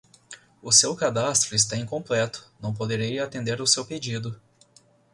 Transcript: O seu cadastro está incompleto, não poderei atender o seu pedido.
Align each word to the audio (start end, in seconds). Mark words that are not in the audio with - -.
O 0.63 0.71
seu 0.71 0.95
cadastro 0.95 1.55
está 1.55 1.77
incompleto, 1.77 2.49
não 2.59 2.73
poderei 2.73 3.19
atender 3.19 3.61
o 3.61 3.67
seu 3.67 3.85
pedido. 3.85 4.35